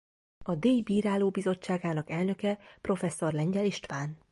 A 0.45 0.55
díj 0.55 0.81
bírálóbizottságának 0.81 2.09
elnöke 2.09 2.59
Prof. 2.81 3.19
Lengyel 3.19 3.65
István. 3.65 4.17